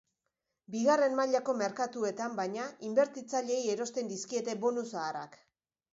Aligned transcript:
Bigarren 0.75 1.17
mailako 1.19 1.55
merkatuetan, 1.59 2.33
baina, 2.41 2.65
inbertitzaileei 2.89 3.61
erosten 3.75 4.13
dizkiete 4.15 4.57
bonu 4.65 4.87
zaharrak. 4.89 5.39